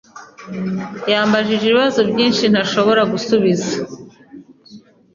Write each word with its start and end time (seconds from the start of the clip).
yambajije 1.11 1.63
ibibazo 1.65 1.99
byinshi 2.09 2.43
ntashobora 2.51 3.01
gusubiza. 3.11 3.75